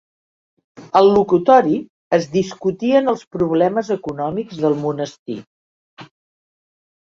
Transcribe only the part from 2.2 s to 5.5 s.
discutien els problemes econòmics del monestir.